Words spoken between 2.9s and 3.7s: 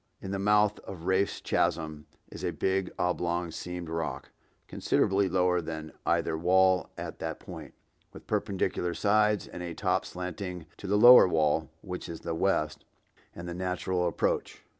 oblong